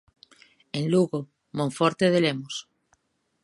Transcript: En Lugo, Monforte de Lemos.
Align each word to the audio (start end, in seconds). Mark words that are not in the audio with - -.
En 0.77 0.83
Lugo, 0.93 1.19
Monforte 1.57 2.05
de 2.09 2.19
Lemos. 2.23 2.55